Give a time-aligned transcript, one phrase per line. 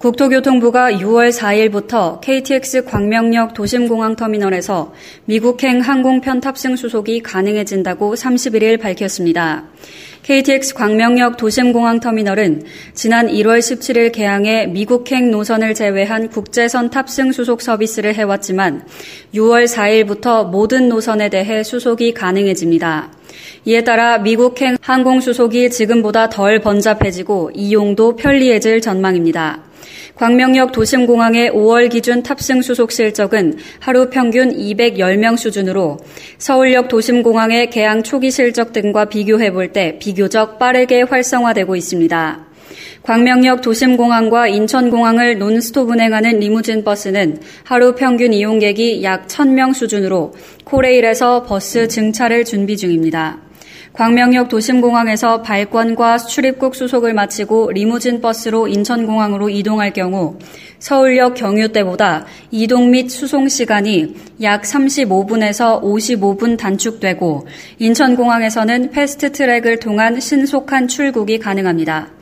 [0.00, 4.94] 국토교통부가 6월 4일부터 KTX 광명역 도심공항터미널에서
[5.26, 9.64] 미국행 항공편 탑승 수속이 가능해진다고 31일 밝혔습니다.
[10.22, 12.62] KTX 광명역 도심공항터미널은
[12.94, 18.86] 지난 1월 17일 개항해 미국행 노선을 제외한 국제선 탑승 수속 서비스를 해왔지만
[19.34, 23.12] 6월 4일부터 모든 노선에 대해 수속이 가능해집니다.
[23.66, 29.69] 이에 따라 미국행 항공 수속이 지금보다 덜 번잡해지고 이용도 편리해질 전망입니다.
[30.14, 35.98] 광명역 도심공항의 5월 기준 탑승 수속 실적은 하루 평균 210명 수준으로
[36.38, 42.46] 서울역 도심공항의 개항 초기 실적 등과 비교해 볼 때 비교적 빠르게 활성화되고 있습니다.
[43.02, 50.34] 광명역 도심공항과 인천공항을 논스톱 운행하는 리무진 버스는 하루 평균 이용객이 약 1000명 수준으로
[50.64, 53.38] 코레일에서 버스 증차를 준비 중입니다.
[53.92, 60.38] 광명역 도심공항에서 발권과 출입국 수속을 마치고 리무진 버스로 인천공항으로 이동할 경우
[60.78, 67.46] 서울역 경유 때보다 이동 및 수송 시간이 약 35분에서 55분 단축되고
[67.78, 72.19] 인천공항에서는 패스트 트랙을 통한 신속한 출국이 가능합니다.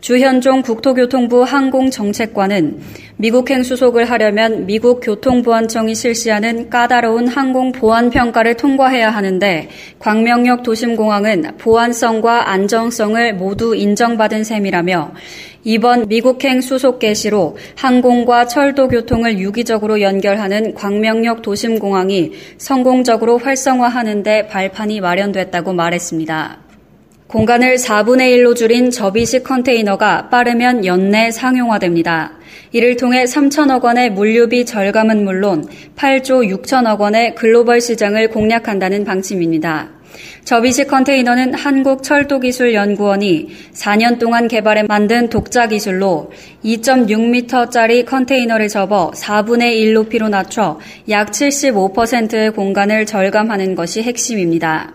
[0.00, 2.80] 주현종 국토교통부 항공정책관은
[3.16, 13.76] 미국행 수속을 하려면 미국 교통보안청이 실시하는 까다로운 항공보안평가를 통과해야 하는데 광명역 도심공항은 보안성과 안정성을 모두
[13.76, 15.12] 인정받은 셈이라며
[15.64, 25.02] 이번 미국행 수속 개시로 항공과 철도 교통을 유기적으로 연결하는 광명역 도심공항이 성공적으로 활성화하는 데 발판이
[25.02, 26.69] 마련됐다고 말했습니다.
[27.30, 32.32] 공간을 4분의 1로 줄인 접이식 컨테이너가 빠르면 연내 상용화됩니다.
[32.72, 35.64] 이를 통해 3천억 원의 물류비 절감은 물론
[35.94, 39.90] 8조 6천억 원의 글로벌 시장을 공략한다는 방침입니다.
[40.44, 46.32] 접이식 컨테이너는 한국철도기술연구원이 4년 동안 개발해 만든 독자 기술로
[46.64, 54.94] 2.6m짜리 컨테이너를 접어 4분의 1 높이로 낮춰 약 75%의 공간을 절감하는 것이 핵심입니다.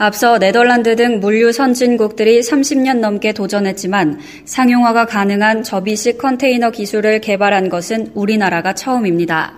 [0.00, 8.12] 앞서 네덜란드 등 물류 선진국들이 30년 넘게 도전했지만 상용화가 가능한 접이식 컨테이너 기술을 개발한 것은
[8.14, 9.54] 우리나라가 처음입니다.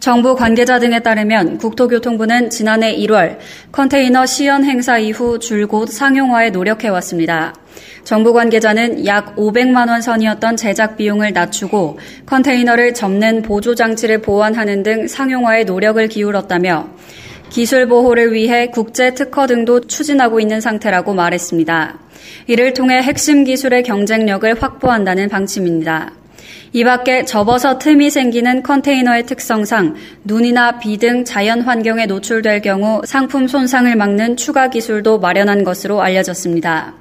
[0.00, 3.38] 정부 관계자 등에 따르면 국토교통부는 지난해 1월
[3.70, 7.54] 컨테이너 시연 행사 이후 줄곧 상용화에 노력해왔습니다.
[8.02, 15.06] 정부 관계자는 약 500만 원 선이었던 제작 비용을 낮추고 컨테이너를 접는 보조 장치를 보완하는 등
[15.06, 16.88] 상용화에 노력을 기울였다며
[17.50, 21.98] 기술 보호를 위해 국제 특허 등도 추진하고 있는 상태라고 말했습니다.
[22.46, 26.12] 이를 통해 핵심 기술의 경쟁력을 확보한다는 방침입니다.
[26.74, 29.94] 이 밖에 접어서 틈이 생기는 컨테이너의 특성상
[30.24, 36.94] 눈이나 비 등 자연 환경에 노출될 경우 상품 손상을 막는 추가 기술도 마련한 것으로 알려졌습니다.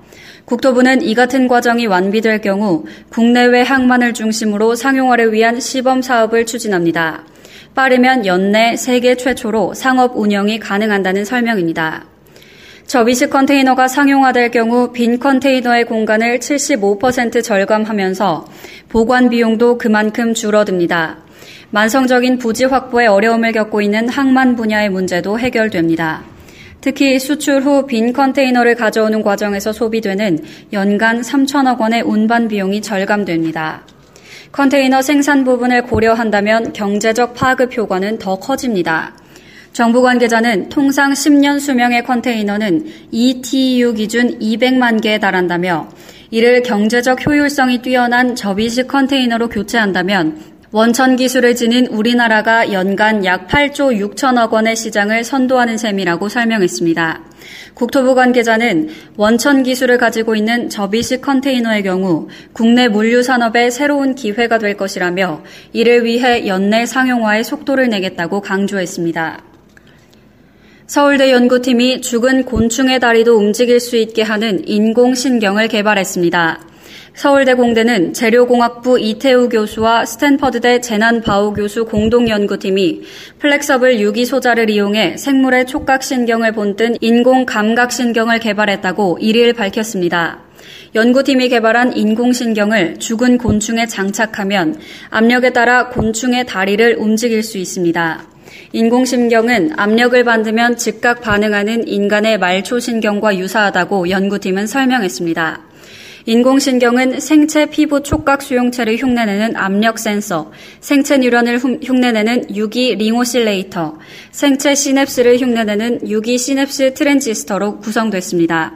[0.46, 7.26] 국토부는 이 같은 과정이 완비될 경우 국내외 항만을 중심으로 상용화를 위한 시범 사업을 추진합니다.
[7.78, 12.06] 빠르면 연내 세계 최초로 상업 운영이 가능한다는 설명입니다.
[12.88, 18.48] 접이식 컨테이너가 상용화될 경우 빈 컨테이너의 공간을 75% 절감하면서
[18.90, 21.18] 보관 비용도 그만큼 줄어듭니다.
[21.70, 26.24] 만성적인 부지 확보에 어려움을 겪고 있는 항만 분야의 문제도 해결됩니다.
[26.82, 30.40] 특히 수출 후 빈 컨테이너를 가져오는 과정에서 소비되는
[30.74, 33.84] 연간 3천억 원의 운반 비용이 절감됩니다.
[34.52, 39.14] 컨테이너 생산 부분을 고려한다면 경제적 파급 효과는 더 커집니다.
[39.74, 45.90] 정부 관계자는 통상 10년 수명의 컨테이너는 ETU 기준 200만 개에 달한다며
[46.32, 54.52] 이를 경제적 효율성이 뛰어난 접이식 컨테이너로 교체한다면 원천 기술을 지닌 우리나라가 연간 약 8조 6천억
[54.52, 57.24] 원의 시장을 선도하는 셈이라고 설명했습니다.
[57.74, 64.78] 국토부 관계자는 원천 기술을 가지고 있는 접이식 컨테이너의 경우 국내 물류 산업의 새로운 기회가 될
[64.78, 65.42] 것이라며
[65.74, 69.42] 이를 위해 연내 상용화에 속도를 내겠다고 강조했습니다.
[70.86, 76.67] 서울대 연구팀이 죽은 곤충의 다리도 움직일 수 있게 하는 인공신경을 개발했습니다.
[77.18, 83.02] 서울대 공대는 재료공학부 이태우 교수와 스탠퍼드대 제난 바오 교수 공동연구팀이
[83.40, 90.44] flexible 유기소자를 이용해 생물의 촉각신경을 본뜬 인공 감각신경을 개발했다고 1일 밝혔습니다.
[90.94, 94.80] 연구팀이 개발한 인공신경을 죽은 곤충에 장착하면
[95.10, 98.26] 압력에 따라 곤충의 다리를 움직일 수 있습니다.
[98.74, 105.67] 인공신경은 압력을 받으면 즉각 반응하는 인간의 말초신경과 유사하다고 연구팀은 설명했습니다.
[106.30, 110.52] 인공신경은 생체 피부 촉각 수용체를 흉내내는 압력 센서,
[110.82, 113.98] 생체 뉴런을 흉내내는 유기 ring oscillator,
[114.32, 118.74] 생체 시냅스를 흉내내는 유기 시냅스 트랜지스터로 구성됐습니다.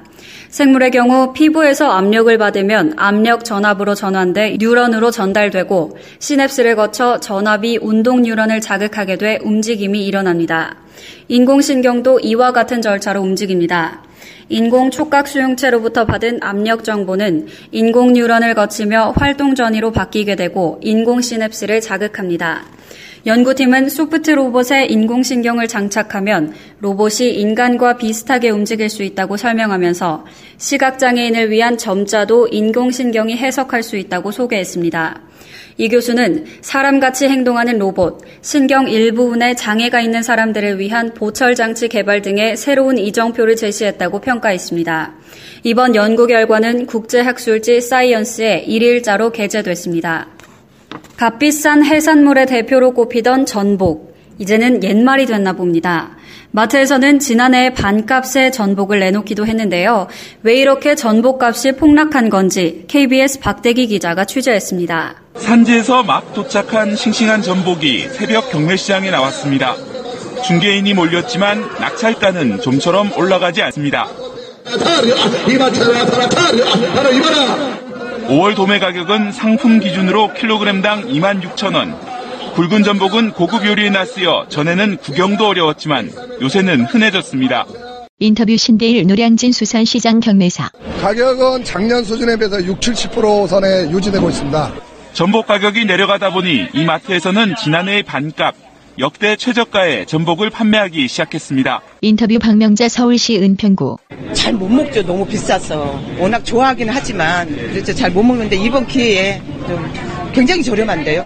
[0.47, 8.61] 생물의 경우 피부에서 압력을 받으면 압력 전압으로 전환돼 뉴런으로 전달되고 시냅스를 거쳐 전압이 운동 뉴런을
[8.61, 10.77] 자극하게 돼 움직임이 일어납니다.
[11.27, 14.03] 인공신경도 이와 같은 절차로 움직입니다.
[14.49, 21.81] 인공 촉각 수용체로부터 받은 압력 정보는 인공 뉴런을 거치며 활동 전이로 바뀌게 되고 인공 시냅스를
[21.81, 22.65] 자극합니다.
[23.23, 30.25] 연구팀은 소프트 로봇에 인공신경을 장착하면 로봇이 인간과 비슷하게 움직일 수 있다고 설명하면서
[30.57, 35.21] 시각장애인을 위한 점자도 인공신경이 해석할 수 있다고 소개했습니다.
[35.77, 42.57] 이 교수는 사람같이 행동하는 로봇, 신경 일부분에 장애가 있는 사람들을 위한 보철 장치 개발 등의
[42.57, 45.13] 새로운 이정표를 제시했다고 평가했습니다.
[45.63, 50.27] 이번 연구 결과는 국제학술지 사이언스에 1일자로 게재됐습니다.
[51.17, 56.17] 값비싼 해산물의 대표로 꼽히던 전복, 이제는 옛말이 됐나 봅니다.
[56.51, 60.07] 마트에서는 지난해 반값의 전복을 내놓기도 했는데요.
[60.43, 65.15] 왜 이렇게 전복값이 폭락한 건지 KBS 박대기 기자가 취재했습니다.
[65.35, 69.75] 산지에서 막 도착한 싱싱한 전복이 새벽 경매시장에 나왔습니다.
[70.45, 74.07] 중개인이 몰렸지만 낙찰가는 좀처럼 올라가지 않습니다.
[78.31, 81.93] 5월 도매 가격은 상품 기준으로 킬로그램당 26,000원,
[82.55, 86.09] 굵은 전복은 고급 요리에 낯쓰여 전에는 구경도 어려웠지만
[86.41, 87.65] 요새는 흔해졌습니다.
[88.19, 90.69] 인터뷰 신대일 노량진 수산시장 경매사.
[91.01, 94.71] 가격은 작년 수준에 비해서 6, 70% 선에 유지되고 있습니다.
[95.11, 98.55] 전복 가격이 내려가다 보니 이 마트에서는 지난해의 반값,
[98.99, 101.81] 역대 최저가의 전복을 판매하기 시작했습니다.
[102.01, 103.97] 인터뷰 박명자 서울시 은평구.
[104.33, 105.01] 잘 못 먹죠.
[105.03, 105.99] 너무 비싸서.
[106.19, 107.93] 워낙 좋아하긴 하지만 그렇죠.
[107.93, 109.93] 잘 못 먹는데 이번 기회에 좀
[110.33, 111.25] 굉장히 저렴한데요.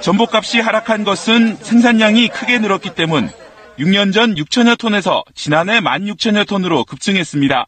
[0.00, 3.30] 전복값이 하락한 것은 생산량이 크게 늘었기 때문
[3.78, 7.66] 6년 전 6천여 톤에서 지난해 16,000여 톤으로 급증했습니다.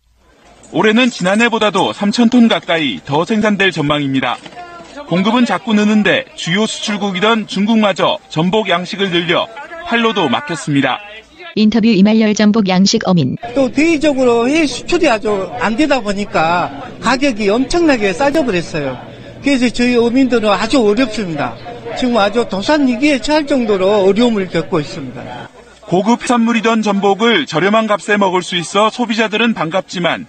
[0.73, 4.37] 올해는 지난해보다도 3천 톤 가까이 더 생산될 전망입니다.
[5.09, 9.47] 공급은 자꾸 느는데 주요 수출국이던 중국마저 전복 양식을 늘려
[9.87, 10.99] 팔로도 막혔습니다.
[11.55, 13.37] 인터뷰 이말열 전복 양식 어민.
[13.55, 18.99] 또 대외적으로 해외 수출이 아주 안 되다 보니까 가격이 엄청나게 싸져버렸어요.
[19.43, 21.55] 그래서 저희 어민들은 아주 어렵습니다.
[21.97, 25.49] 지금 아주 도산 위기에 처할 정도로 어려움을 겪고 있습니다.
[25.83, 30.27] 고급 해산물이던 전복을 저렴한 값에 먹을 수 있어 소비자들은 반갑지만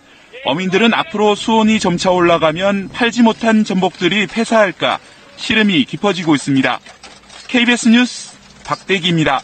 [0.48, 4.98] 어민들은 앞으로 수온이 점차 올라가면 팔지 못한 전복들이 폐사할까
[5.36, 6.80] 시름이 깊어지고 있습니다.
[7.50, 9.42] KBS 뉴스 박대기입니다.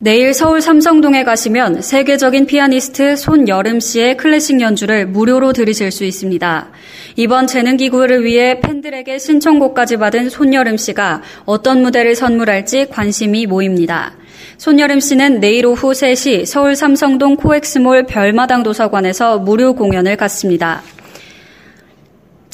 [0.00, 6.68] 내일 서울 삼성동에 가시면 세계적인 피아니스트 손열음 씨의 클래식 연주를 무료로 들으실 수 있습니다.
[7.14, 14.14] 이번 재능기부를 위해 팬들에게 신청곡까지 받은 손열음 씨가 어떤 무대를 선물할지 관심이 모입니다.
[14.58, 20.82] 손열음 씨는 내일 오후 3시 서울 삼성동 코엑스몰 별마당 도서관에서 무료 공연을 갖습니다.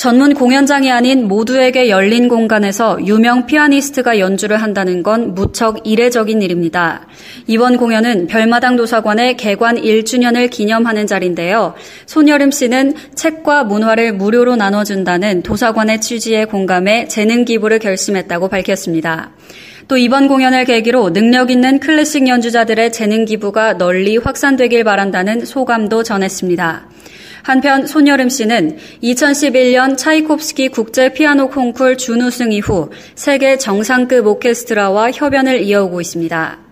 [0.00, 7.06] 전문 공연장이 아닌 모두에게 열린 공간에서 유명 피아니스트가 연주를 한다는 건 무척 이례적인 일입니다.
[7.46, 11.74] 이번 공연은 별마당 도서관의 개관 1주년을 기념하는 자리인데요.
[12.06, 19.32] 손여름 씨는 책과 문화를 무료로 나눠준다는 도서관의 취지에 공감해 재능 기부를 결심했다고 밝혔습니다.
[19.86, 26.86] 또 이번 공연을 계기로 능력 있는 클래식 연주자들의 재능 기부가 널리 확산되길 바란다는 소감도 전했습니다.
[27.42, 36.00] 한편 손여름 씨는 2011년 차이콥스키 국제 피아노 콩쿨 준우승 이후 세계 정상급 오케스트라와 협연을 이어오고
[36.00, 36.70] 있습니다.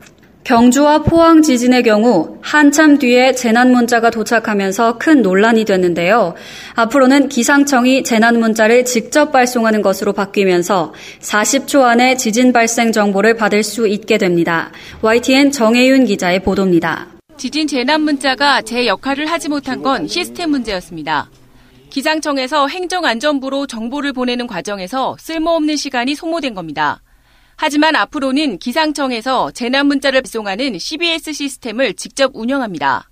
[0.49, 6.37] 경주와 포항 지진의 경우 한참 뒤에 재난 문자가 도착하면서 큰 논란이 됐는데요.
[6.75, 13.87] 앞으로는 기상청이 재난 문자를 직접 발송하는 것으로 바뀌면서 40초 안에 지진 발생 정보를 받을 수
[13.87, 14.73] 있게 됩니다.
[15.03, 17.18] YTN 정혜윤 기자의 보도입니다.
[17.39, 21.31] 지진 재난 문자가 제 역할을 하지 못한 건 시스템 문제였습니다.
[21.89, 27.01] 기상청에서 행정안전부로 정보를 보내는 과정에서 쓸모없는 시간이 소모된 겁니다.
[27.55, 33.09] 하지만 앞으로는 기상청에서 재난 문자를 발송하는 CBS 시스템을 직접 운영합니다.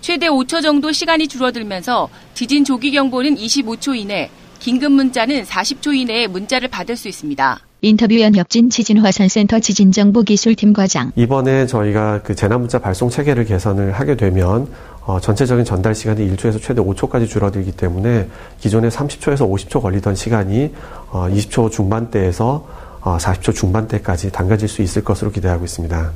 [0.00, 4.28] 최대 5초 정도 시간이 줄어들면서 지진 조기 경보는 25초 이내,
[4.62, 7.58] 긴급 문자는 40초 이내에 문자를 받을 수 있습니다.
[7.80, 11.10] 인터뷰 연 협진 지진화산센터 지진정보기술팀 과장.
[11.16, 14.68] 이번에 저희가 그 재난문자 발송 체계를 개선을 하게 되면
[15.04, 18.28] 어, 전체적인 전달 시간이 1초에서 최대 5초까지 줄어들기 때문에
[18.60, 20.70] 기존에 30초에서 50초 걸리던 시간이
[21.10, 22.68] 어, 20초 중반대에서
[23.00, 26.12] 어, 40초 중반대까지 당겨질 수 있을 것으로 기대하고 있습니다.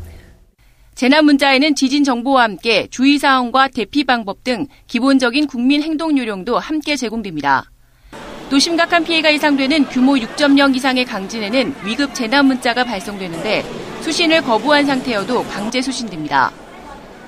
[0.94, 6.94] 재난 문자에는 지진 정보와 함께 주의 사항과 대피 방법 등 기본적인 국민 행동 요령도 함께
[6.94, 7.72] 제공됩니다.
[8.48, 13.64] 또 심각한 피해가 예상되는 규모 6.0 이상의 강진에는 위급 재난 문자가 발송되는데
[14.02, 16.52] 수신을 거부한 상태여도 강제 수신됩니다.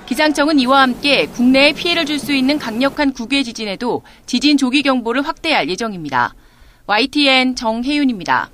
[0.07, 5.69] 기상청은 이와 함께 국내에 피해를 줄 수 있는 강력한 국외 지진에도 지진 조기 경보를 확대할
[5.69, 6.35] 예정입니다.
[6.87, 8.49] YTN 정혜윤입니다.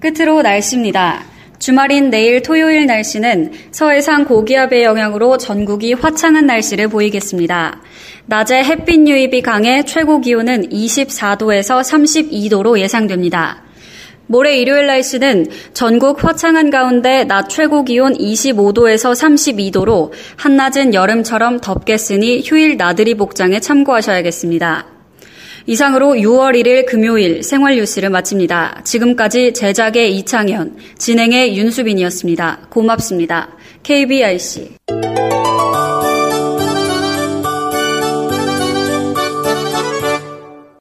[0.00, 1.24] 끝으로 날씨입니다.
[1.58, 7.80] 주말인 내일 토요일 날씨는 서해상 고기압의 영향으로 전국이 화창한 날씨를 보이겠습니다.
[8.26, 13.62] 낮에 햇빛 유입이 강해 최고 기온은 24도에서 32도로 예상됩니다.
[14.26, 22.76] 모레 일요일 날씨는 전국 화창한 가운데 낮 최고 기온 25도에서 32도로 한낮은 여름처럼 덥겠으니 휴일
[22.76, 24.97] 나들이 복장에 참고하셔야겠습니다.
[25.68, 28.80] 이상으로 6월 1일 금요일 생활 뉴스를 마칩니다.
[28.84, 32.68] 지금까지 제작의 이창현, 진행의 윤수빈이었습니다.
[32.70, 33.50] 고맙습니다.
[33.82, 34.76] KBIC.